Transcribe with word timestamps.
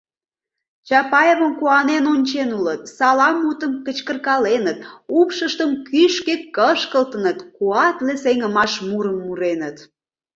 Чапаевым 0.87 1.51
куанен 1.59 2.05
ончен 2.13 2.49
улыт, 2.57 2.81
салам 2.97 3.35
мутым 3.43 3.71
кычкыркаленыт, 3.85 4.77
упшыштым 5.19 5.69
кӱшкӧ 5.87 6.35
кышкылтыныт, 6.55 7.39
куатле 7.55 8.13
сеҥымаш 8.23 8.73
мурым 8.89 9.17
муреныт... 9.25 9.77